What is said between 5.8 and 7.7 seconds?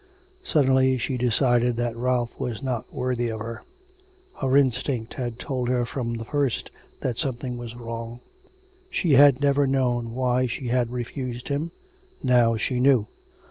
from the first that something